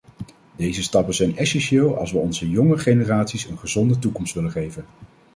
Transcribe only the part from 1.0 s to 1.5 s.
zijn